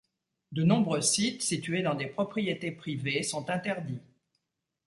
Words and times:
De 0.51 0.63
nombreux 0.63 1.01
sites, 1.03 1.43
situés 1.43 1.83
dans 1.83 1.93
des 1.93 2.07
propriétés 2.07 2.71
privées 2.71 3.21
sont 3.21 3.51
interdits. 3.51 4.01